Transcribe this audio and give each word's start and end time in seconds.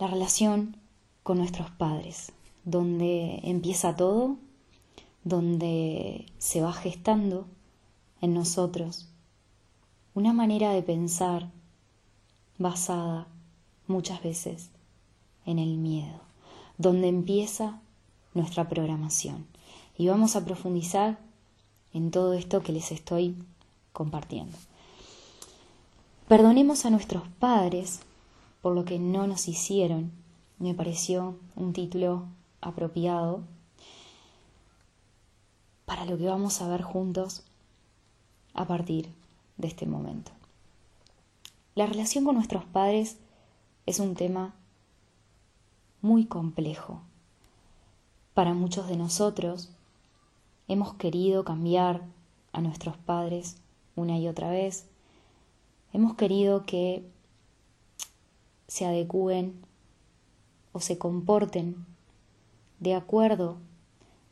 la 0.00 0.06
relación 0.06 0.78
con 1.22 1.38
nuestros 1.38 1.70
padres, 1.70 2.32
donde 2.64 3.38
empieza 3.44 3.94
todo, 3.94 4.38
donde 5.24 6.24
se 6.38 6.62
va 6.62 6.72
gestando 6.72 7.46
en 8.22 8.32
nosotros 8.32 9.08
una 10.14 10.32
manera 10.32 10.72
de 10.72 10.82
pensar 10.82 11.50
basada 12.56 13.28
muchas 13.86 14.22
veces 14.22 14.70
en 15.44 15.58
el 15.58 15.76
miedo, 15.76 16.20
donde 16.78 17.08
empieza 17.08 17.80
nuestra 18.32 18.70
programación 18.70 19.46
y 19.98 20.08
vamos 20.08 20.34
a 20.34 20.46
profundizar 20.46 21.18
en 21.92 22.10
todo 22.10 22.32
esto 22.32 22.62
que 22.62 22.72
les 22.72 22.90
estoy 22.90 23.36
compartiendo. 23.92 24.56
Perdonemos 26.26 26.86
a 26.86 26.90
nuestros 26.90 27.24
padres 27.38 28.00
por 28.60 28.74
lo 28.74 28.84
que 28.84 28.98
no 28.98 29.26
nos 29.26 29.48
hicieron. 29.48 30.12
Me 30.58 30.74
pareció 30.74 31.38
un 31.56 31.72
título 31.72 32.26
apropiado 32.60 33.42
para 35.86 36.04
lo 36.04 36.18
que 36.18 36.26
vamos 36.26 36.60
a 36.60 36.68
ver 36.68 36.82
juntos 36.82 37.44
a 38.54 38.66
partir 38.66 39.12
de 39.56 39.68
este 39.68 39.86
momento. 39.86 40.32
La 41.74 41.86
relación 41.86 42.24
con 42.24 42.34
nuestros 42.34 42.64
padres 42.64 43.16
es 43.86 44.00
un 44.00 44.14
tema 44.14 44.54
muy 46.02 46.26
complejo. 46.26 47.00
Para 48.34 48.54
muchos 48.54 48.88
de 48.88 48.96
nosotros 48.96 49.70
Hemos 50.70 50.94
querido 50.94 51.42
cambiar 51.44 52.00
a 52.52 52.60
nuestros 52.60 52.96
padres 52.96 53.56
una 53.96 54.18
y 54.18 54.28
otra 54.28 54.50
vez. 54.50 54.86
Hemos 55.92 56.14
querido 56.14 56.64
que 56.64 57.02
se 58.70 58.86
adecúen 58.86 59.60
o 60.70 60.78
se 60.78 60.96
comporten 60.96 61.84
de 62.78 62.94
acuerdo 62.94 63.56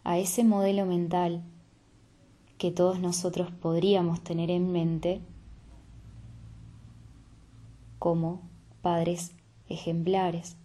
a 0.05 0.19
ese 0.19 0.45
modelo 0.45 0.87
mental 0.87 1.43
que 2.57 2.71
todos 2.71 3.01
nosotros 3.01 3.51
podríamos 3.51 4.23
tener 4.23 4.49
en 4.51 4.71
mente 4.71 5.21
como 7.99 8.41
padres 8.81 9.33
ejemplares. 9.69 10.57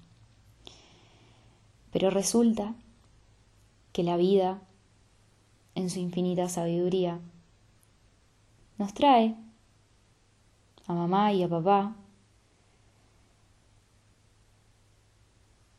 Pero 1.91 2.11
resulta 2.11 2.75
que 3.91 4.03
la 4.03 4.17
vida 4.17 4.61
en 5.75 5.89
su 5.89 5.99
infinita 5.99 6.49
sabiduría, 6.49 7.19
nos 8.77 8.93
trae 8.93 9.35
a 10.87 10.93
mamá 10.93 11.33
y 11.33 11.43
a 11.43 11.49
papá 11.49 11.95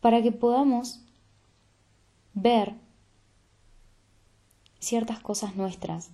para 0.04 0.20
que 0.20 0.32
podamos 0.32 1.00
ver 2.34 2.74
ciertas 4.78 5.18
cosas 5.20 5.56
nuestras 5.56 6.10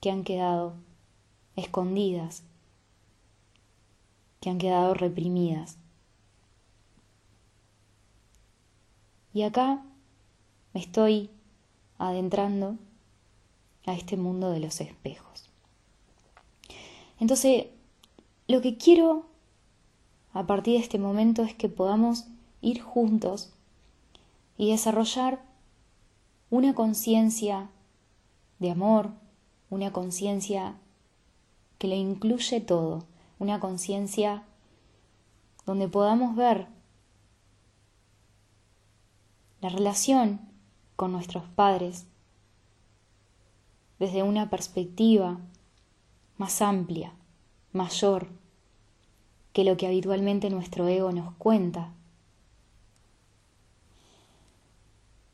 que 0.00 0.10
han 0.10 0.24
quedado 0.24 0.72
escondidas, 1.54 2.44
que 4.40 4.48
han 4.48 4.56
quedado 4.56 4.94
reprimidas. 4.94 5.76
Y 9.34 9.42
acá 9.42 9.84
me 10.72 10.80
estoy 10.80 11.28
adentrando 11.98 12.78
a 13.84 13.92
este 13.92 14.16
mundo 14.16 14.50
de 14.50 14.60
los 14.60 14.80
espejos. 14.80 15.50
Entonces, 17.20 17.66
lo 18.46 18.62
que 18.62 18.78
quiero 18.78 19.27
a 20.38 20.46
partir 20.46 20.74
de 20.74 20.84
este 20.84 21.00
momento 21.00 21.42
es 21.42 21.52
que 21.52 21.68
podamos 21.68 22.28
ir 22.60 22.80
juntos 22.80 23.52
y 24.56 24.70
desarrollar 24.70 25.42
una 26.48 26.76
conciencia 26.76 27.70
de 28.60 28.70
amor, 28.70 29.10
una 29.68 29.92
conciencia 29.92 30.76
que 31.78 31.88
lo 31.88 31.96
incluye 31.96 32.60
todo, 32.60 33.04
una 33.40 33.58
conciencia 33.58 34.44
donde 35.66 35.88
podamos 35.88 36.36
ver 36.36 36.68
la 39.60 39.70
relación 39.70 40.38
con 40.94 41.10
nuestros 41.10 41.42
padres 41.48 42.06
desde 43.98 44.22
una 44.22 44.50
perspectiva 44.50 45.40
más 46.36 46.62
amplia, 46.62 47.12
mayor 47.72 48.28
que 49.52 49.64
lo 49.64 49.76
que 49.76 49.86
habitualmente 49.86 50.50
nuestro 50.50 50.88
ego 50.88 51.12
nos 51.12 51.34
cuenta, 51.34 51.92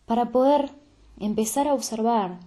para 0.06 0.26
poder 0.26 0.70
empezar 1.18 1.68
a 1.68 1.74
observar 1.74 2.38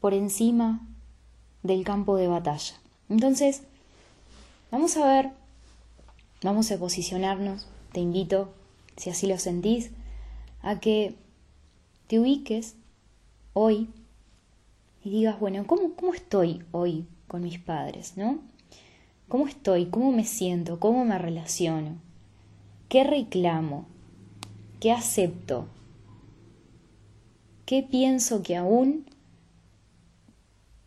por 0.00 0.14
encima 0.14 0.86
del 1.62 1.84
campo 1.84 2.16
de 2.16 2.28
batalla. 2.28 2.74
Entonces, 3.08 3.62
vamos 4.70 4.96
a 4.96 5.06
ver, 5.06 5.30
vamos 6.42 6.70
a 6.70 6.78
posicionarnos, 6.78 7.66
te 7.92 8.00
invito, 8.00 8.52
si 8.96 9.10
así 9.10 9.26
lo 9.26 9.38
sentís, 9.38 9.90
a 10.62 10.78
que 10.80 11.14
te 12.06 12.20
ubiques 12.20 12.74
hoy 13.52 13.88
y 15.02 15.10
digas, 15.10 15.40
bueno, 15.40 15.66
¿cómo, 15.66 15.94
¿cómo 15.94 16.14
estoy 16.14 16.62
hoy 16.72 17.06
con 17.28 17.42
mis 17.42 17.58
padres? 17.58 18.16
¿No? 18.16 18.38
¿Cómo 19.30 19.48
estoy? 19.48 19.86
¿Cómo 19.86 20.12
me 20.12 20.26
siento? 20.26 20.78
¿Cómo 20.78 21.06
me 21.06 21.16
relaciono? 21.16 21.96
¿Qué 22.90 23.04
reclamo? 23.04 23.86
¿Qué 24.80 24.92
acepto? 24.92 25.68
¿Qué 27.64 27.82
pienso 27.82 28.42
que 28.42 28.56
aún 28.56 29.06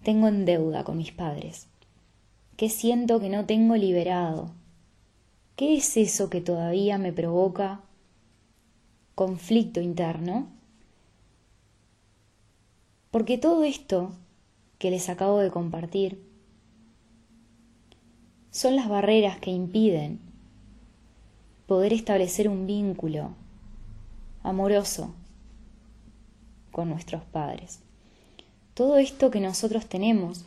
tengo 0.03 0.27
en 0.27 0.45
deuda 0.45 0.83
con 0.83 0.97
mis 0.97 1.11
padres? 1.11 1.65
¿Qué 2.55 2.69
siento 2.69 3.19
que 3.19 3.29
no 3.29 3.45
tengo 3.45 3.75
liberado? 3.75 4.51
¿Qué 5.55 5.75
es 5.77 5.97
eso 5.97 6.29
que 6.29 6.41
todavía 6.41 6.99
me 6.99 7.11
provoca 7.11 7.79
conflicto 9.15 9.79
interno, 9.79 10.47
porque 13.09 13.37
todo 13.37 13.63
esto 13.63 14.11
que 14.79 14.89
les 14.89 15.07
acabo 15.07 15.39
de 15.39 15.51
compartir 15.51 16.32
son 18.53 18.75
las 18.75 18.87
barreras 18.87 19.39
que 19.39 19.49
impiden 19.49 20.19
poder 21.65 21.91
establecer 21.91 22.47
un 22.47 22.67
vínculo 22.67 23.31
amoroso 24.43 25.11
con 26.71 26.87
nuestros 26.87 27.23
padres. 27.23 27.79
Todo 28.75 28.97
esto 28.97 29.31
que 29.31 29.39
nosotros 29.39 29.87
tenemos 29.87 30.45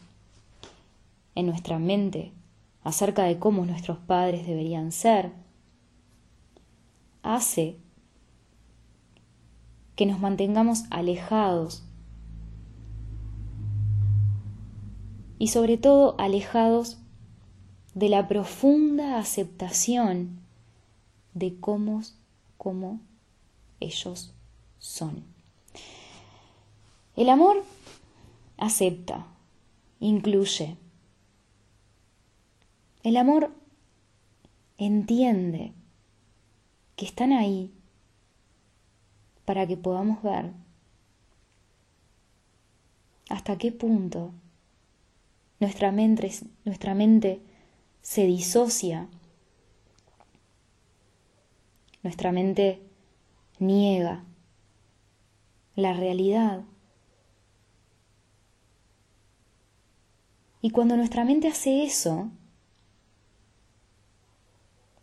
en 1.34 1.46
nuestra 1.46 1.80
mente 1.80 2.30
acerca 2.84 3.24
de 3.24 3.40
cómo 3.40 3.66
nuestros 3.66 3.98
padres 3.98 4.46
deberían 4.46 4.92
ser, 4.92 5.32
hace 7.24 7.76
que 9.96 10.06
nos 10.06 10.20
mantengamos 10.20 10.84
alejados 10.90 11.82
y 15.40 15.48
sobre 15.48 15.76
todo 15.76 16.14
alejados 16.20 16.98
de 17.96 18.10
la 18.10 18.28
profunda 18.28 19.18
aceptación 19.18 20.38
de 21.32 21.58
cómo, 21.58 22.02
cómo 22.58 23.00
ellos 23.80 24.34
son. 24.78 25.24
El 27.16 27.30
amor 27.30 27.64
acepta, 28.58 29.26
incluye. 29.98 30.76
El 33.02 33.16
amor 33.16 33.50
entiende 34.76 35.72
que 36.96 37.06
están 37.06 37.32
ahí 37.32 37.72
para 39.46 39.66
que 39.66 39.78
podamos 39.78 40.22
ver 40.22 40.52
hasta 43.30 43.56
qué 43.56 43.72
punto 43.72 44.32
nuestra 45.60 45.92
mente, 45.92 46.30
nuestra 46.66 46.94
mente 46.94 47.45
se 48.06 48.24
disocia 48.24 49.08
nuestra 52.04 52.30
mente 52.30 52.80
niega 53.58 54.22
la 55.74 55.92
realidad. 55.92 56.62
Y 60.62 60.70
cuando 60.70 60.96
nuestra 60.96 61.24
mente 61.24 61.48
hace 61.48 61.82
eso, 61.82 62.30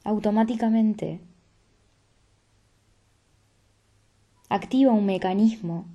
automáticamente 0.06 1.20
activa 4.48 4.94
un 4.94 5.06
mecanismo 5.06 5.88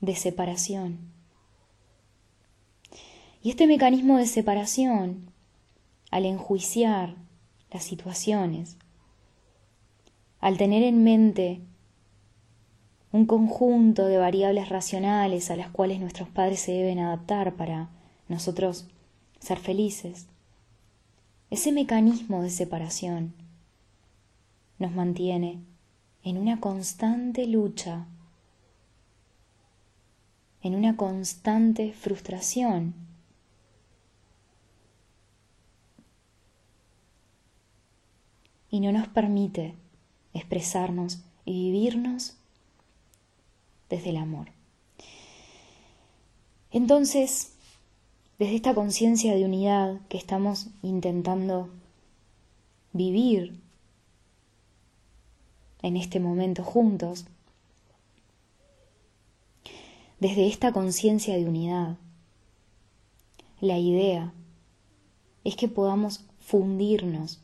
de 0.00 0.16
separación. 0.16 1.12
Y 3.42 3.50
este 3.50 3.66
mecanismo 3.66 4.16
de 4.16 4.26
separación, 4.26 5.36
al 6.10 6.26
enjuiciar 6.26 7.14
las 7.70 7.84
situaciones, 7.84 8.76
al 10.40 10.56
tener 10.56 10.82
en 10.82 11.02
mente 11.04 11.60
un 13.10 13.26
conjunto 13.26 14.06
de 14.06 14.18
variables 14.18 14.68
racionales 14.68 15.50
a 15.50 15.56
las 15.56 15.70
cuales 15.70 16.00
nuestros 16.00 16.28
padres 16.28 16.60
se 16.60 16.72
deben 16.72 16.98
adaptar 16.98 17.54
para 17.54 17.88
nosotros 18.28 18.86
ser 19.40 19.58
felices, 19.58 20.26
ese 21.50 21.72
mecanismo 21.72 22.42
de 22.42 22.50
separación 22.50 23.34
nos 24.78 24.92
mantiene 24.92 25.60
en 26.22 26.36
una 26.36 26.60
constante 26.60 27.46
lucha, 27.46 28.06
en 30.62 30.74
una 30.74 30.96
constante 30.96 31.92
frustración. 31.92 33.07
Y 38.70 38.80
no 38.80 38.92
nos 38.92 39.08
permite 39.08 39.74
expresarnos 40.34 41.20
y 41.44 41.70
vivirnos 41.70 42.36
desde 43.88 44.10
el 44.10 44.18
amor. 44.18 44.50
Entonces, 46.70 47.52
desde 48.38 48.54
esta 48.54 48.74
conciencia 48.74 49.34
de 49.34 49.44
unidad 49.44 50.00
que 50.08 50.18
estamos 50.18 50.68
intentando 50.82 51.70
vivir 52.92 53.58
en 55.82 55.96
este 55.96 56.20
momento 56.20 56.62
juntos, 56.62 57.26
desde 60.20 60.46
esta 60.46 60.72
conciencia 60.72 61.36
de 61.36 61.46
unidad, 61.46 61.96
la 63.60 63.78
idea 63.78 64.32
es 65.44 65.56
que 65.56 65.68
podamos 65.68 66.24
fundirnos 66.38 67.40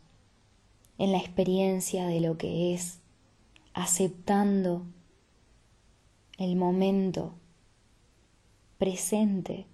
en 0.99 1.12
la 1.12 1.19
experiencia 1.19 2.06
de 2.06 2.20
lo 2.20 2.38
que 2.38 2.75
es, 2.75 2.99
aceptando 3.73 4.87
el 6.38 6.56
momento 6.56 7.35
presente 8.79 9.67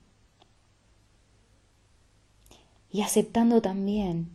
y 2.91 3.03
aceptando 3.03 3.63
también 3.63 4.31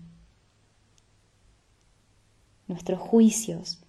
nuestros 2.68 3.00
juicios 3.00 3.80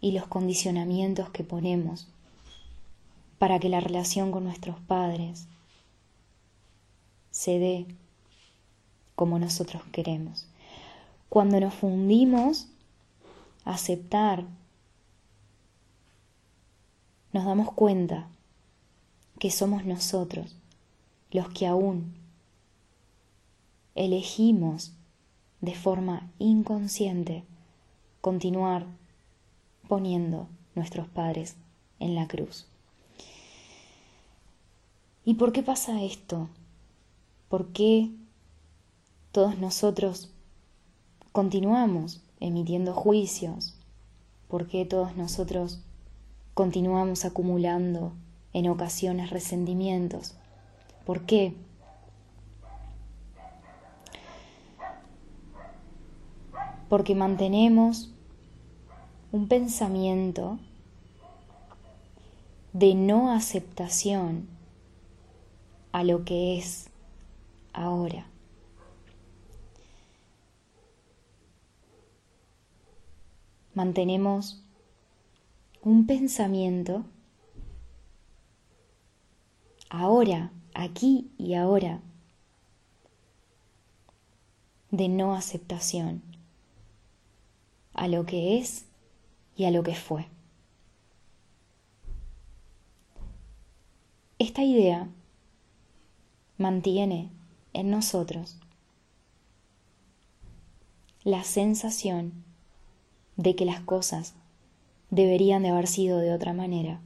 y 0.00 0.12
los 0.12 0.26
condicionamientos 0.26 1.30
que 1.30 1.44
ponemos 1.44 2.08
para 3.38 3.58
que 3.58 3.68
la 3.68 3.80
relación 3.80 4.32
con 4.32 4.44
nuestros 4.44 4.78
padres 4.80 5.46
se 7.30 7.58
dé 7.58 7.86
como 9.14 9.38
nosotros 9.38 9.82
queremos. 9.92 10.46
Cuando 11.34 11.58
nos 11.58 11.74
fundimos 11.74 12.68
aceptar, 13.64 14.44
nos 17.32 17.44
damos 17.44 17.72
cuenta 17.72 18.28
que 19.40 19.50
somos 19.50 19.84
nosotros 19.84 20.54
los 21.32 21.48
que 21.48 21.66
aún 21.66 22.14
elegimos 23.96 24.92
de 25.60 25.74
forma 25.74 26.30
inconsciente 26.38 27.42
continuar 28.20 28.86
poniendo 29.88 30.46
nuestros 30.76 31.08
padres 31.08 31.56
en 31.98 32.14
la 32.14 32.28
cruz. 32.28 32.68
¿Y 35.24 35.34
por 35.34 35.50
qué 35.50 35.64
pasa 35.64 36.00
esto? 36.00 36.48
¿Por 37.48 37.72
qué 37.72 38.12
todos 39.32 39.58
nosotros 39.58 40.30
continuamos 41.34 42.22
emitiendo 42.40 42.94
juicios? 42.94 43.74
¿Por 44.48 44.68
qué 44.68 44.86
todos 44.86 45.16
nosotros 45.16 45.82
continuamos 46.54 47.26
acumulando 47.26 48.12
en 48.54 48.70
ocasiones 48.70 49.28
resentimientos? 49.28 50.34
¿Por 51.04 51.26
qué? 51.26 51.54
porque 56.94 57.16
mantenemos 57.16 58.12
un 59.32 59.48
pensamiento 59.48 60.60
de 62.72 62.94
no 62.94 63.32
aceptación 63.32 64.46
a 65.90 66.04
lo 66.04 66.24
que 66.24 66.56
es 66.56 66.90
ahora. 67.72 68.26
Mantenemos 73.74 74.62
un 75.82 76.06
pensamiento 76.06 77.04
ahora, 79.90 80.52
aquí 80.74 81.30
y 81.38 81.54
ahora, 81.54 82.00
de 84.90 85.08
no 85.08 85.34
aceptación 85.34 86.22
a 87.94 88.06
lo 88.06 88.26
que 88.26 88.58
es 88.58 88.84
y 89.56 89.64
a 89.64 89.72
lo 89.72 89.82
que 89.82 89.94
fue. 89.94 90.28
Esta 94.38 94.62
idea 94.62 95.08
mantiene 96.58 97.30
en 97.72 97.90
nosotros 97.90 98.58
la 101.24 101.42
sensación 101.42 102.44
de 103.36 103.56
que 103.56 103.64
las 103.64 103.80
cosas 103.80 104.34
deberían 105.10 105.62
de 105.62 105.70
haber 105.70 105.86
sido 105.86 106.18
de 106.18 106.32
otra 106.32 106.52
manera 106.52 107.00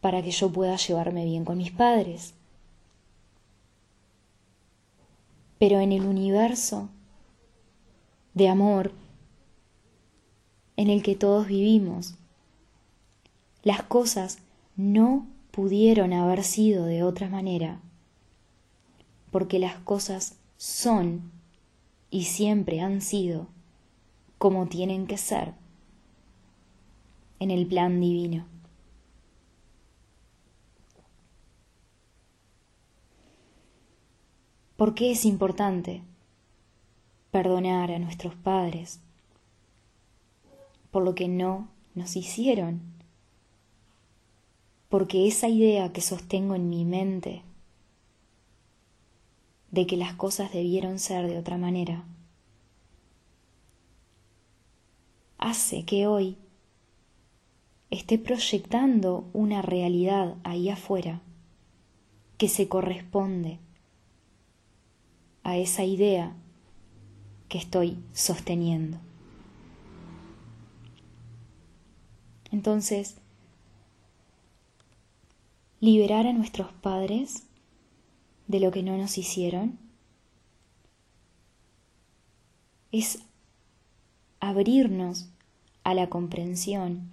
para 0.00 0.22
que 0.22 0.30
yo 0.30 0.50
pueda 0.50 0.76
llevarme 0.76 1.24
bien 1.24 1.44
con 1.44 1.58
mis 1.58 1.72
padres. 1.72 2.34
Pero 5.58 5.80
en 5.80 5.92
el 5.92 6.06
universo 6.06 6.88
de 8.34 8.48
amor 8.48 8.92
en 10.78 10.90
el 10.90 11.02
que 11.02 11.16
todos 11.16 11.48
vivimos. 11.48 12.14
Las 13.64 13.82
cosas 13.82 14.38
no 14.76 15.26
pudieron 15.50 16.12
haber 16.12 16.44
sido 16.44 16.84
de 16.84 17.02
otra 17.02 17.28
manera, 17.28 17.80
porque 19.32 19.58
las 19.58 19.74
cosas 19.78 20.36
son 20.56 21.32
y 22.10 22.26
siempre 22.26 22.80
han 22.80 23.00
sido 23.02 23.48
como 24.38 24.66
tienen 24.66 25.06
que 25.06 25.18
ser 25.18 25.54
en 27.40 27.50
el 27.50 27.66
plan 27.66 28.00
divino. 28.00 28.46
¿Por 34.76 34.94
qué 34.94 35.10
es 35.10 35.24
importante 35.24 36.02
perdonar 37.30 37.90
a 37.90 37.98
nuestros 37.98 38.34
padres? 38.36 39.00
por 40.90 41.04
lo 41.04 41.14
que 41.14 41.28
no 41.28 41.68
nos 41.94 42.16
hicieron. 42.16 42.80
Porque 44.88 45.28
esa 45.28 45.48
idea 45.48 45.92
que 45.92 46.00
sostengo 46.00 46.54
en 46.54 46.68
mi 46.68 46.84
mente 46.84 47.42
de 49.70 49.86
que 49.86 49.96
las 49.96 50.14
cosas 50.14 50.52
debieron 50.52 50.98
ser 50.98 51.26
de 51.28 51.38
otra 51.38 51.58
manera, 51.58 52.04
hace 55.38 55.84
que 55.84 56.06
hoy 56.06 56.36
esté 57.90 58.18
proyectando 58.18 59.28
una 59.32 59.62
realidad 59.62 60.36
ahí 60.44 60.68
afuera 60.68 61.22
que 62.36 62.48
se 62.48 62.68
corresponde 62.68 63.58
a 65.42 65.56
esa 65.56 65.84
idea 65.84 66.36
que 67.48 67.58
estoy 67.58 67.98
sosteniendo. 68.12 68.98
Entonces, 72.50 73.16
liberar 75.80 76.26
a 76.26 76.32
nuestros 76.32 76.72
padres 76.72 77.44
de 78.46 78.60
lo 78.60 78.70
que 78.70 78.82
no 78.82 78.96
nos 78.96 79.18
hicieron 79.18 79.78
es 82.90 83.20
abrirnos 84.40 85.28
a 85.84 85.94
la 85.94 86.08
comprensión 86.08 87.10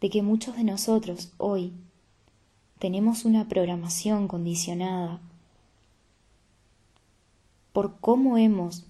de 0.00 0.10
que 0.10 0.22
muchos 0.22 0.56
de 0.56 0.64
nosotros 0.64 1.32
hoy 1.38 1.72
tenemos 2.78 3.24
una 3.24 3.48
programación 3.48 4.28
condicionada 4.28 5.20
por 7.72 7.98
cómo 8.00 8.38
hemos 8.38 8.84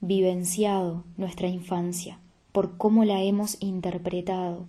vivenciado 0.00 1.04
nuestra 1.16 1.48
infancia, 1.48 2.18
por 2.52 2.76
cómo 2.76 3.04
la 3.04 3.22
hemos 3.22 3.60
interpretado. 3.60 4.66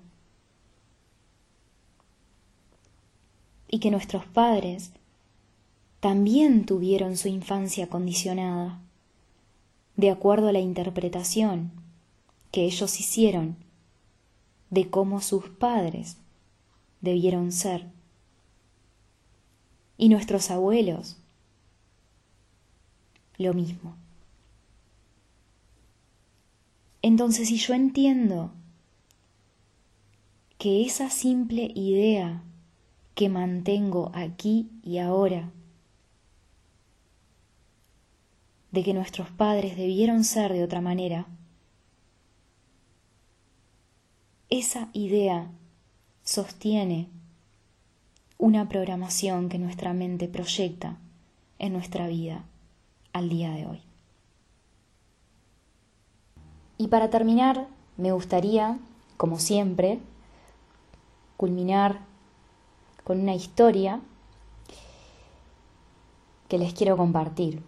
Y 3.69 3.79
que 3.79 3.91
nuestros 3.91 4.25
padres 4.25 4.91
también 5.99 6.65
tuvieron 6.65 7.17
su 7.17 7.27
infancia 7.27 7.87
condicionada, 7.87 8.81
de 9.97 10.09
acuerdo 10.09 10.49
a 10.49 10.51
la 10.51 10.59
interpretación 10.59 11.71
que 12.51 12.65
ellos 12.65 12.99
hicieron 12.99 13.57
de 14.69 14.89
cómo 14.89 15.21
sus 15.21 15.49
padres 15.49 16.17
debieron 17.01 17.51
ser. 17.51 17.87
Y 19.97 20.09
nuestros 20.09 20.51
abuelos, 20.51 21.17
lo 23.37 23.53
mismo. 23.53 23.95
Entonces, 27.01 27.47
si 27.47 27.57
yo 27.57 27.73
entiendo 27.73 28.51
que 30.57 30.85
esa 30.85 31.09
simple 31.09 31.71
idea 31.75 32.43
que 33.13 33.29
mantengo 33.29 34.11
aquí 34.13 34.69
y 34.83 34.97
ahora, 34.97 35.51
de 38.75 38.83
que 38.83 38.93
nuestros 38.93 39.29
padres 39.31 39.77
debieron 39.77 40.25
ser 40.25 40.51
de 40.51 40.61
otra 40.61 40.81
manera, 40.81 41.27
esa 44.49 44.89
idea 44.91 45.49
sostiene 46.23 47.07
una 48.37 48.67
programación 48.67 49.47
que 49.47 49.59
nuestra 49.59 49.93
mente 49.93 50.27
proyecta 50.27 50.97
en 51.57 51.71
nuestra 51.71 52.07
vida 52.07 52.43
al 53.13 53.29
día 53.29 53.51
de 53.51 53.65
hoy. 53.65 53.81
Y 56.77 56.89
para 56.89 57.09
terminar, 57.09 57.69
me 57.95 58.11
gustaría, 58.11 58.77
como 59.15 59.39
siempre, 59.39 59.99
culminar 61.37 62.01
con 63.05 63.21
una 63.21 63.35
historia 63.35 64.01
que 66.49 66.57
les 66.57 66.73
quiero 66.73 66.97
compartir. 66.97 67.63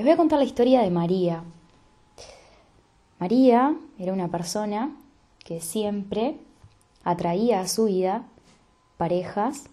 Les 0.00 0.06
voy 0.06 0.14
a 0.14 0.16
contar 0.16 0.38
la 0.38 0.46
historia 0.46 0.80
de 0.80 0.90
María. 0.90 1.44
María 3.18 3.76
era 3.98 4.14
una 4.14 4.28
persona 4.28 4.96
que 5.44 5.60
siempre 5.60 6.38
atraía 7.04 7.60
a 7.60 7.68
su 7.68 7.84
vida 7.84 8.24
parejas 8.96 9.64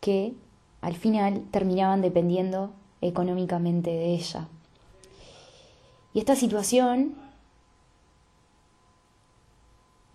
que 0.00 0.34
al 0.80 0.94
final 0.94 1.42
terminaban 1.50 2.02
dependiendo 2.02 2.70
económicamente 3.00 3.90
de 3.90 4.14
ella. 4.14 4.46
Y 6.14 6.20
esta 6.20 6.36
situación 6.36 7.16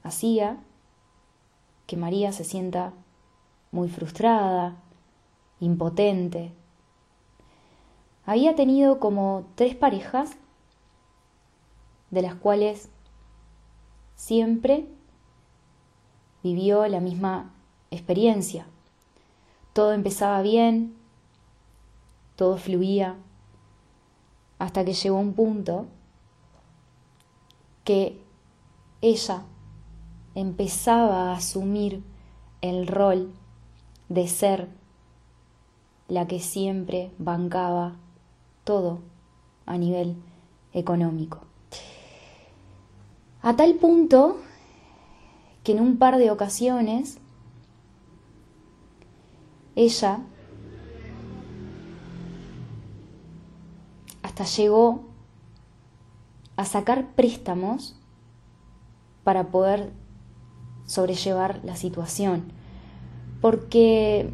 hacía 0.03 0.55
que 1.85 1.97
María 1.97 2.31
se 2.31 2.45
sienta 2.45 2.93
muy 3.73 3.89
frustrada, 3.89 4.77
impotente. 5.59 6.53
Había 8.25 8.55
tenido 8.55 8.99
como 8.99 9.45
tres 9.55 9.75
parejas, 9.75 10.31
de 12.09 12.21
las 12.21 12.35
cuales 12.35 12.89
siempre 14.15 14.87
vivió 16.43 16.87
la 16.87 16.99
misma 16.99 17.53
experiencia. 17.91 18.65
Todo 19.73 19.93
empezaba 19.93 20.41
bien, 20.41 20.95
todo 22.35 22.57
fluía, 22.57 23.15
hasta 24.57 24.85
que 24.85 24.93
llegó 24.93 25.17
un 25.17 25.33
punto 25.33 25.85
que 27.83 28.19
ella 29.01 29.43
empezaba 30.33 31.29
a 31.29 31.35
asumir 31.35 32.03
el 32.61 32.87
rol 32.87 33.33
de 34.09 34.27
ser 34.27 34.69
la 36.07 36.27
que 36.27 36.39
siempre 36.39 37.11
bancaba 37.17 37.95
todo 38.65 38.99
a 39.65 39.77
nivel 39.77 40.17
económico. 40.73 41.39
A 43.41 43.55
tal 43.55 43.75
punto 43.75 44.37
que 45.63 45.71
en 45.71 45.79
un 45.79 45.97
par 45.97 46.17
de 46.17 46.31
ocasiones 46.31 47.19
ella 49.75 50.19
hasta 54.23 54.43
llegó 54.43 55.03
a 56.57 56.65
sacar 56.65 57.13
préstamos 57.15 57.95
para 59.23 59.47
poder 59.47 59.91
sobrellevar 60.85 61.61
la 61.63 61.75
situación, 61.75 62.51
porque 63.41 64.31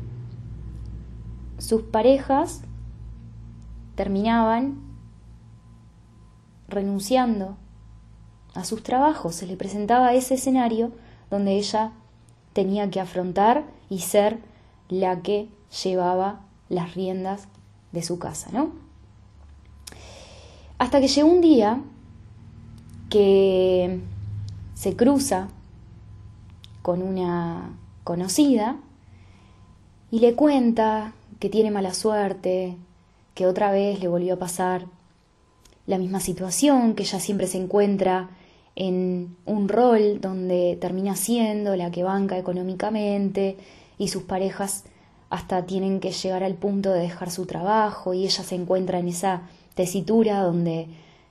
sus 1.57 1.81
parejas 1.83 2.63
terminaban 3.95 4.79
renunciando 6.67 7.57
a 8.53 8.63
sus 8.63 8.83
trabajos, 8.83 9.35
se 9.35 9.47
le 9.47 9.57
presentaba 9.57 10.13
ese 10.13 10.35
escenario 10.35 10.91
donde 11.29 11.57
ella 11.57 11.91
tenía 12.53 12.89
que 12.89 12.99
afrontar 12.99 13.65
y 13.89 13.99
ser 13.99 14.39
la 14.89 15.21
que 15.21 15.49
llevaba 15.83 16.41
las 16.69 16.95
riendas 16.95 17.47
de 17.91 18.03
su 18.03 18.19
casa, 18.19 18.49
¿no? 18.51 18.71
Hasta 20.77 20.99
que 20.99 21.07
llegó 21.07 21.29
un 21.29 21.41
día 21.41 21.81
que 23.09 23.99
se 24.73 24.95
cruza 24.95 25.49
con 26.81 27.01
una 27.03 27.77
conocida 28.03 28.77
y 30.09 30.19
le 30.19 30.35
cuenta 30.35 31.13
que 31.39 31.49
tiene 31.49 31.71
mala 31.71 31.93
suerte, 31.93 32.77
que 33.41 33.47
otra 33.47 33.71
vez 33.71 33.99
le 33.99 34.07
volvió 34.07 34.35
a 34.35 34.37
pasar 34.37 34.85
la 35.87 35.97
misma 35.97 36.19
situación, 36.19 36.93
que 36.93 37.01
ella 37.01 37.19
siempre 37.19 37.47
se 37.47 37.57
encuentra 37.57 38.29
en 38.75 39.35
un 39.47 39.67
rol 39.67 40.21
donde 40.21 40.77
termina 40.79 41.15
siendo 41.15 41.75
la 41.75 41.89
que 41.89 42.03
banca 42.03 42.37
económicamente 42.37 43.57
y 43.97 44.09
sus 44.09 44.21
parejas 44.21 44.83
hasta 45.31 45.65
tienen 45.65 45.99
que 45.99 46.11
llegar 46.11 46.43
al 46.43 46.53
punto 46.53 46.91
de 46.91 46.99
dejar 46.99 47.31
su 47.31 47.47
trabajo 47.47 48.13
y 48.13 48.25
ella 48.25 48.43
se 48.43 48.53
encuentra 48.53 48.99
en 48.99 49.07
esa 49.07 49.41
tesitura 49.73 50.43
donde 50.43 50.85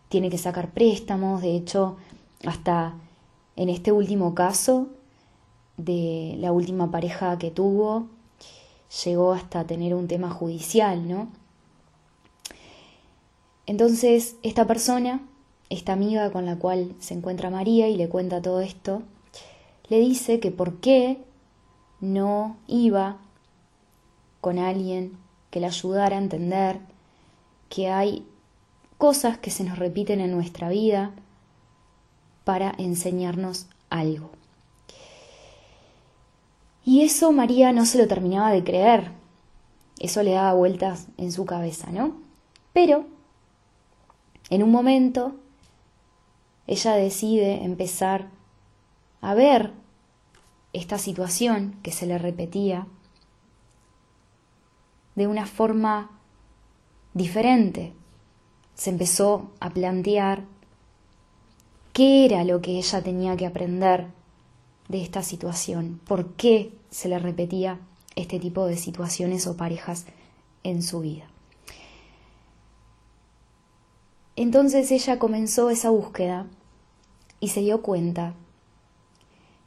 tiene 0.08 0.30
que 0.30 0.38
sacar 0.38 0.72
préstamos, 0.72 1.42
de 1.42 1.54
hecho, 1.54 1.96
hasta 2.44 2.94
en 3.54 3.68
este 3.68 3.92
último 3.92 4.34
caso 4.34 4.88
de 5.76 6.34
la 6.40 6.50
última 6.50 6.90
pareja 6.90 7.38
que 7.38 7.52
tuvo, 7.52 8.08
llegó 9.04 9.32
hasta 9.32 9.62
tener 9.64 9.94
un 9.94 10.08
tema 10.08 10.30
judicial, 10.30 11.08
¿no? 11.08 11.39
Entonces, 13.70 14.34
esta 14.42 14.66
persona 14.66 15.20
esta 15.70 15.92
amiga 15.92 16.32
con 16.32 16.46
la 16.46 16.56
cual 16.56 16.92
se 16.98 17.14
encuentra 17.14 17.48
María 17.48 17.88
y 17.88 17.96
le 17.96 18.08
cuenta 18.08 18.42
todo 18.42 18.60
esto, 18.60 19.02
le 19.88 20.00
dice 20.00 20.40
que 20.40 20.50
por 20.50 20.80
qué 20.80 21.18
no 22.00 22.56
iba 22.66 23.18
con 24.40 24.58
alguien 24.58 25.16
que 25.50 25.60
le 25.60 25.66
ayudara 25.66 26.16
a 26.16 26.20
entender 26.20 26.80
que 27.68 27.88
hay 27.88 28.26
cosas 28.98 29.38
que 29.38 29.50
se 29.50 29.62
nos 29.62 29.78
repiten 29.78 30.20
en 30.20 30.32
nuestra 30.32 30.68
vida 30.68 31.12
para 32.42 32.74
enseñarnos 32.76 33.66
algo. 33.90 34.30
Y 36.84 37.02
eso 37.02 37.30
María 37.30 37.72
no 37.72 37.86
se 37.86 37.98
lo 37.98 38.08
terminaba 38.08 38.50
de 38.50 38.64
creer. 38.64 39.12
Eso 40.00 40.24
le 40.24 40.32
daba 40.32 40.54
vueltas 40.54 41.06
en 41.16 41.30
su 41.30 41.44
cabeza, 41.44 41.92
¿no? 41.92 42.16
Pero, 42.72 43.04
en 44.50 44.64
un 44.64 44.70
momento, 44.70 45.36
ella 46.66 46.94
decide 46.94 47.64
empezar 47.64 48.28
a 49.20 49.34
ver 49.34 49.72
esta 50.72 50.98
situación 50.98 51.76
que 51.82 51.92
se 51.92 52.06
le 52.06 52.18
repetía 52.18 52.86
de 55.14 55.26
una 55.26 55.46
forma 55.46 56.10
diferente. 57.14 57.92
Se 58.74 58.90
empezó 58.90 59.50
a 59.60 59.70
plantear 59.70 60.44
qué 61.92 62.24
era 62.24 62.44
lo 62.44 62.60
que 62.60 62.78
ella 62.78 63.02
tenía 63.02 63.36
que 63.36 63.46
aprender 63.46 64.08
de 64.88 65.02
esta 65.02 65.22
situación, 65.22 66.00
por 66.06 66.32
qué 66.34 66.72
se 66.90 67.08
le 67.08 67.18
repetía 67.18 67.78
este 68.16 68.40
tipo 68.40 68.66
de 68.66 68.76
situaciones 68.76 69.46
o 69.46 69.56
parejas 69.56 70.06
en 70.64 70.82
su 70.82 71.00
vida. 71.00 71.26
Entonces 74.40 74.90
ella 74.90 75.18
comenzó 75.18 75.68
esa 75.68 75.90
búsqueda 75.90 76.46
y 77.40 77.48
se 77.48 77.60
dio 77.60 77.82
cuenta 77.82 78.32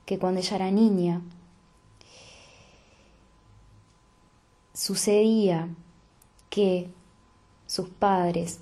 que 0.08 0.18
cuando 0.18 0.40
ella 0.40 0.56
era 0.56 0.72
niña 0.72 1.22
sucedía 4.74 5.70
que 6.50 6.90
sus 7.68 7.88
padres 7.88 8.62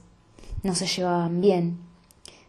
no 0.63 0.75
se 0.75 0.85
llevaban 0.85 1.39
bien, 1.39 1.77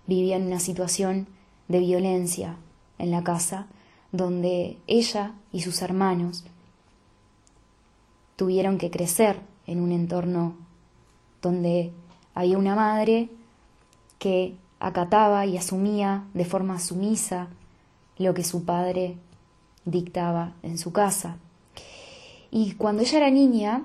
vivían 0.09 0.49
una 0.49 0.59
situación 0.59 1.29
de 1.69 1.79
violencia 1.79 2.57
en 2.99 3.13
la 3.13 3.23
casa 3.23 3.69
donde 4.11 4.77
ella 4.89 5.37
y 5.53 5.61
sus 5.61 5.83
hermanos 5.83 6.43
tuvieron 8.35 8.79
que 8.79 8.91
crecer 8.91 9.39
en 9.69 9.81
un 9.81 9.93
entorno 9.93 10.57
donde 11.41 11.93
había 12.35 12.59
una 12.59 12.75
madre 12.75 13.31
que 14.23 14.55
acataba 14.79 15.47
y 15.47 15.57
asumía 15.57 16.29
de 16.33 16.45
forma 16.45 16.79
sumisa 16.79 17.49
lo 18.19 18.35
que 18.35 18.45
su 18.45 18.65
padre 18.65 19.17
dictaba 19.85 20.53
en 20.63 20.79
su 20.79 20.93
casa. 20.93 21.39
Y 22.49 22.75
cuando 22.75 23.03
ella 23.03 23.19
era 23.19 23.31
niña, 23.31 23.83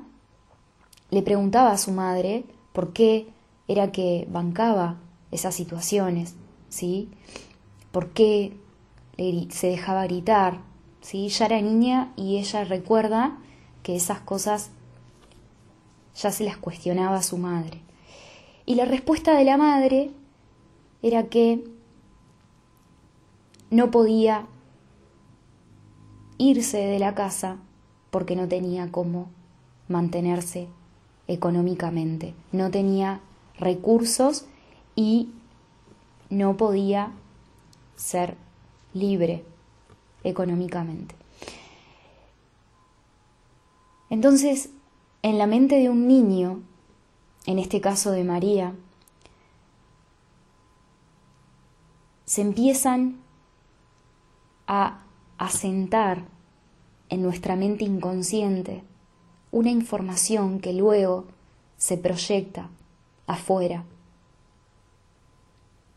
le 1.09 1.23
preguntaba 1.23 1.71
a 1.71 1.79
su 1.79 1.89
madre 1.89 2.43
por 2.71 2.93
qué 2.93 3.29
era 3.67 3.91
que 3.91 4.27
bancaba 4.29 4.97
esas 5.31 5.55
situaciones, 5.55 6.35
¿sí? 6.69 7.09
¿Por 7.91 8.09
qué 8.09 8.55
se 9.49 9.67
dejaba 9.71 10.03
gritar? 10.03 10.59
¿Sí? 11.01 11.29
Ya 11.29 11.47
era 11.47 11.61
niña 11.61 12.13
y 12.15 12.37
ella 12.37 12.63
recuerda 12.63 13.39
que 13.81 13.95
esas 13.95 14.19
cosas 14.19 14.69
ya 16.15 16.31
se 16.31 16.43
las 16.43 16.57
cuestionaba 16.57 17.15
a 17.17 17.23
su 17.23 17.39
madre. 17.39 17.81
Y 18.67 18.75
la 18.75 18.85
respuesta 18.85 19.35
de 19.35 19.43
la 19.43 19.57
madre 19.57 20.11
era 21.07 21.27
que 21.27 21.63
no 23.69 23.91
podía 23.91 24.47
irse 26.37 26.77
de 26.77 26.99
la 26.99 27.15
casa 27.15 27.57
porque 28.11 28.35
no 28.35 28.47
tenía 28.47 28.91
cómo 28.91 29.29
mantenerse 29.87 30.67
económicamente, 31.27 32.33
no 32.51 32.71
tenía 32.71 33.21
recursos 33.59 34.45
y 34.95 35.29
no 36.29 36.57
podía 36.57 37.11
ser 37.95 38.35
libre 38.93 39.43
económicamente. 40.23 41.15
Entonces, 44.09 44.69
en 45.21 45.37
la 45.37 45.47
mente 45.47 45.75
de 45.75 45.89
un 45.89 46.07
niño, 46.07 46.61
en 47.45 47.59
este 47.59 47.81
caso 47.81 48.11
de 48.11 48.23
María, 48.23 48.73
se 52.27 52.41
empiezan 52.41 53.21
a 54.67 54.99
asentar 55.37 56.25
en 57.07 57.23
nuestra 57.23 57.55
mente 57.55 57.85
inconsciente 57.85 58.83
una 59.49 59.69
información 59.69 60.59
que 60.59 60.73
luego 60.73 61.23
se 61.77 61.97
proyecta 61.97 62.69
afuera 63.27 63.85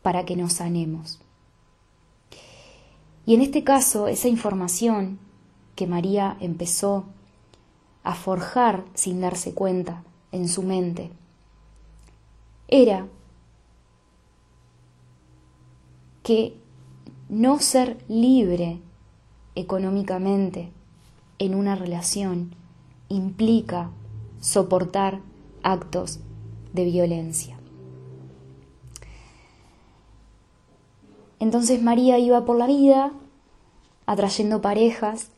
para 0.03 0.25
que 0.25 0.37
nos 0.37 0.53
sanemos. 0.53 1.21
Y 3.27 3.35
en 3.35 3.43
este 3.43 3.65
caso, 3.65 4.07
esa 4.07 4.29
información 4.29 5.19
que 5.75 5.89
María 5.89 6.37
empezó 6.41 7.07
a 8.05 8.15
forjar 8.15 8.85
sin 8.95 9.21
darse 9.21 9.53
cuenta 9.53 10.05
en 10.31 10.49
su 10.49 10.63
mente 10.63 11.11
era 12.69 13.09
que 16.23 16.55
no 17.29 17.59
ser 17.59 18.03
libre 18.09 18.81
económicamente 19.55 20.71
en 21.39 21.55
una 21.55 21.75
relación 21.75 22.55
implica 23.09 23.91
soportar 24.41 25.21
actos 25.63 26.21
de 26.73 26.85
violencia. 26.85 27.59
Entonces 31.39 31.83
María 31.83 32.19
iba 32.19 32.45
por 32.45 32.57
la 32.57 32.67
vida 32.67 33.13
atrayendo 34.07 34.61
parejas 34.61 35.31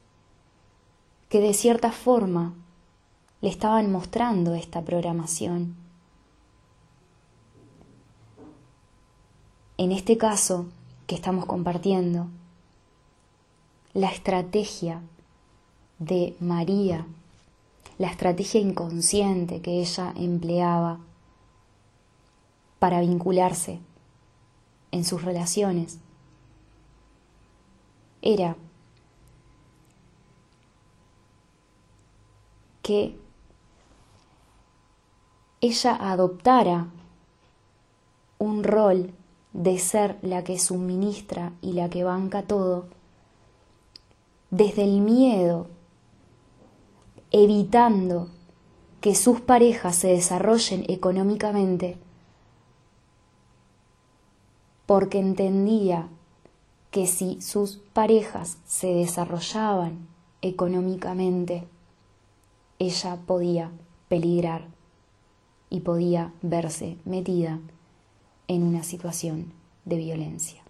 que 1.28 1.40
de 1.40 1.54
cierta 1.54 1.92
forma 1.92 2.54
le 3.40 3.48
estaban 3.48 3.90
mostrando 3.90 4.54
esta 4.54 4.82
programación. 4.82 5.81
En 9.82 9.90
este 9.90 10.16
caso 10.16 10.66
que 11.08 11.16
estamos 11.16 11.44
compartiendo, 11.44 12.28
la 13.94 14.12
estrategia 14.12 15.02
de 15.98 16.36
María, 16.38 17.04
la 17.98 18.06
estrategia 18.06 18.60
inconsciente 18.60 19.60
que 19.60 19.80
ella 19.80 20.12
empleaba 20.14 21.00
para 22.78 23.00
vincularse 23.00 23.80
en 24.92 25.04
sus 25.04 25.24
relaciones, 25.24 25.98
era 28.22 28.54
que 32.82 33.18
ella 35.60 35.96
adoptara 35.96 36.86
un 38.38 38.62
rol 38.62 39.12
de 39.52 39.78
ser 39.78 40.18
la 40.22 40.44
que 40.44 40.58
suministra 40.58 41.52
y 41.60 41.72
la 41.72 41.90
que 41.90 42.04
banca 42.04 42.42
todo, 42.42 42.86
desde 44.50 44.84
el 44.84 45.00
miedo, 45.00 45.66
evitando 47.30 48.28
que 49.00 49.14
sus 49.14 49.40
parejas 49.40 49.96
se 49.96 50.08
desarrollen 50.08 50.84
económicamente, 50.88 51.98
porque 54.86 55.18
entendía 55.18 56.08
que 56.90 57.06
si 57.06 57.40
sus 57.40 57.78
parejas 57.94 58.58
se 58.66 58.88
desarrollaban 58.88 60.06
económicamente, 60.42 61.64
ella 62.78 63.16
podía 63.26 63.70
peligrar 64.08 64.66
y 65.70 65.80
podía 65.80 66.34
verse 66.42 66.98
metida 67.06 67.60
en 68.54 68.62
una 68.62 68.82
situación 68.82 69.52
de 69.84 69.96
violencia. 69.96 70.62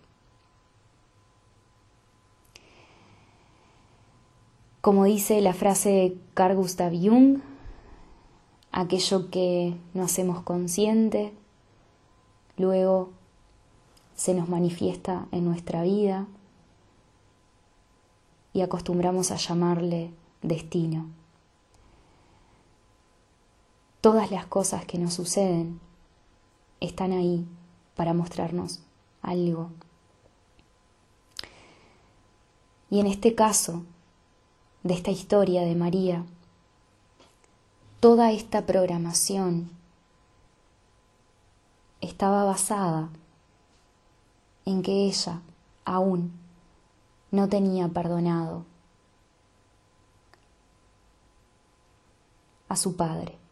Como 4.81 5.05
dice 5.05 5.41
la 5.41 5.55
frase 5.55 5.91
de 5.91 6.19
Carl 6.35 6.57
Gustav 6.57 6.93
Jung, 6.93 7.39
aquello 8.73 9.31
que 9.31 9.77
no 9.95 10.03
hacemos 10.03 10.43
consciente, 10.43 11.33
luego 12.57 13.11
se 14.15 14.35
nos 14.35 14.49
manifiesta 14.49 15.27
en 15.31 15.45
nuestra 15.45 15.83
vida 15.83 16.27
y 18.53 18.63
acostumbramos 18.63 19.31
a 19.31 19.37
llamarle 19.37 20.11
destino 20.43 21.07
todas 24.03 24.33
las 24.33 24.47
cosas 24.47 24.85
que 24.85 24.99
nos 24.99 25.15
suceden 25.15 25.81
están 26.81 27.13
ahí 27.13 27.47
para 27.97 28.15
mostrarnos 28.15 28.81
algo. 29.21 29.71
Y 32.91 33.01
en 33.01 33.07
este 33.07 33.35
caso, 33.35 33.85
de 34.83 34.95
esta 34.95 35.11
historia 35.11 35.63
de 35.63 35.75
María, 35.75 36.25
toda 38.01 38.33
esta 38.33 38.67
programación 38.67 39.71
estaba 42.01 42.45
basada 42.45 43.11
en 44.65 44.83
que 44.83 45.07
ella 45.07 45.41
aún 45.85 46.33
no 47.31 47.49
tenía 47.49 47.89
perdonado 47.89 48.65
a 52.69 52.77
su 52.77 52.97
padre 52.97 53.43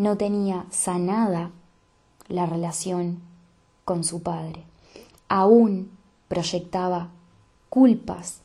no 0.00 0.16
tenía 0.16 0.64
sanada 0.70 1.50
la 2.30 2.46
relación 2.46 3.20
con 3.84 4.04
su 4.04 4.22
padre. 4.22 4.64
Aún 5.28 5.90
proyectaba 6.28 7.10
culpas 7.68 8.40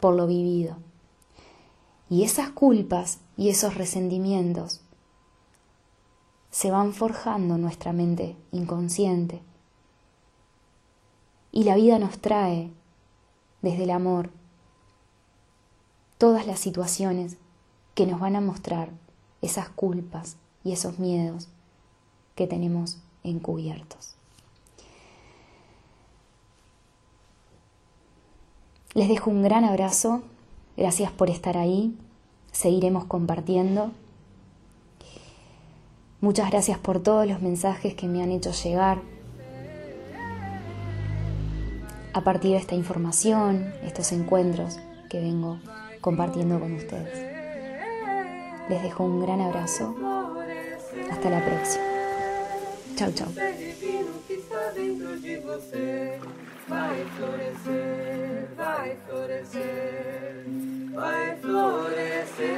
por 0.00 0.14
lo 0.14 0.26
vivido. 0.26 0.76
Y 2.08 2.22
esas 2.22 2.50
culpas 2.50 3.18
y 3.36 3.48
esos 3.48 3.74
resentimientos 3.74 4.80
se 6.50 6.70
van 6.70 6.92
forjando 6.92 7.56
en 7.56 7.62
nuestra 7.62 7.92
mente 7.92 8.36
inconsciente. 8.52 9.42
Y 11.50 11.64
la 11.64 11.74
vida 11.74 11.98
nos 11.98 12.18
trae, 12.20 12.70
desde 13.60 13.84
el 13.84 13.90
amor, 13.90 14.30
todas 16.18 16.46
las 16.46 16.60
situaciones 16.60 17.38
que 17.94 18.06
nos 18.06 18.20
van 18.20 18.36
a 18.36 18.40
mostrar 18.40 18.90
esas 19.42 19.68
culpas 19.68 20.36
y 20.62 20.72
esos 20.72 20.98
miedos 20.98 21.48
que 22.34 22.46
tenemos 22.46 22.98
encubiertos. 23.22 24.14
Les 28.94 29.08
dejo 29.08 29.30
un 29.30 29.42
gran 29.42 29.64
abrazo, 29.64 30.22
gracias 30.76 31.10
por 31.10 31.28
estar 31.28 31.56
ahí, 31.56 31.96
seguiremos 32.52 33.04
compartiendo. 33.06 33.90
Muchas 36.20 36.50
gracias 36.50 36.78
por 36.78 37.00
todos 37.00 37.26
los 37.26 37.42
mensajes 37.42 37.94
que 37.94 38.06
me 38.06 38.22
han 38.22 38.30
hecho 38.30 38.52
llegar 38.52 39.02
a 42.14 42.20
partir 42.20 42.52
de 42.52 42.58
esta 42.58 42.76
información, 42.76 43.74
estos 43.82 44.12
encuentros 44.12 44.78
que 45.10 45.20
vengo 45.20 45.58
compartiendo 46.00 46.60
con 46.60 46.72
ustedes. 46.74 47.34
Les 48.68 48.82
dejo 48.82 49.04
un 49.04 49.20
gran 49.20 49.40
abrazo. 49.40 49.94
Hasta 51.10 51.30
la 51.30 51.44
próxima. 51.44 51.93
Chau, 52.96 53.10
chau. 53.16 53.28
vai 56.68 57.04
florescer, 57.16 58.48
vai 58.56 58.96
florescer, 59.06 60.44
vai 60.92 61.36
florescer. 61.36 62.54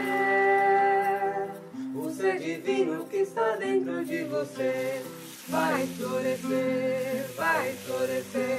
O 1.94 2.11
ser 2.11 2.38
divino 2.38 3.07
que 3.07 3.16
está 3.18 3.57
dentro 3.57 4.05
de 4.05 4.25
você 4.25 5.03
vai 5.49 5.87
florescer, 5.87 7.31
vai 7.37 7.72
florescer. 7.72 8.46